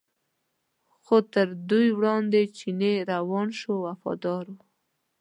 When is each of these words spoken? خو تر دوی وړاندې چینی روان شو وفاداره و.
خو 1.03 1.15
تر 1.33 1.47
دوی 1.69 1.87
وړاندې 1.97 2.41
چینی 2.57 2.93
روان 3.11 3.47
شو 3.59 3.73
وفاداره 3.87 4.51
و. 4.55 4.59